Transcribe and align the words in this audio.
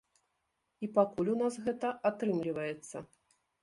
І 0.87 0.89
пакуль 0.95 1.31
у 1.35 1.37
нас 1.43 1.61
гэта 1.69 1.95
атрымліваецца. 2.13 3.09